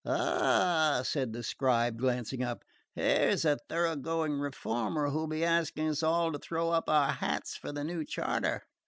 "Ah," 0.03 1.01
said 1.03 1.31
the 1.31 1.43
scribe, 1.43 1.97
glancing 1.99 2.41
up, 2.41 2.63
"here's 2.95 3.45
a 3.45 3.59
thoroughgoing 3.69 4.39
reformer, 4.39 5.09
who'll 5.11 5.27
be 5.27 5.45
asking 5.45 5.89
us 5.89 6.01
all 6.01 6.31
to 6.31 6.39
throw 6.39 6.71
up 6.71 6.89
our 6.89 7.11
hats 7.11 7.55
for 7.55 7.71
the 7.71 7.83
new 7.83 8.03
charter." 8.03 8.63